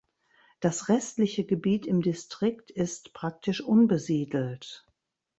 [0.61, 4.83] Das restliche Gebiet im Distrikt ist praktisch unbesiedelt.